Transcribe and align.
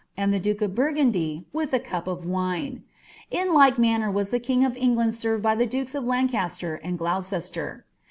UM> 0.17 0.31
thp 0.31 0.41
duke 0.41 0.61
of 0.63 0.73
Burgundy 0.73 1.45
with 1.53 1.69
the 1.69 1.79
cup 1.79 2.07
of 2.07 2.25
wine. 2.25 2.81
In 3.29 3.53
like 3.53 3.77
manner 3.77 4.09
was 4.09 4.31
lh« 4.31 4.41
king 4.41 4.65
of 4.65 4.75
England 4.75 5.11
aerred 5.11 5.43
by 5.43 5.51
ihe 5.55 5.69
duke« 5.69 5.93
of 5.93 6.05
Lancaster 6.05 6.73
and 6.83 6.97
Gloucester. 6.97 7.85